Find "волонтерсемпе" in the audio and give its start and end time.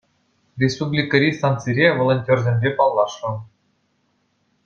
1.97-2.69